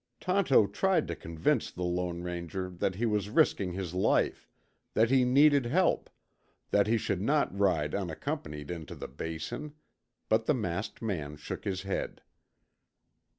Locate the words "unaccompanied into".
7.93-8.95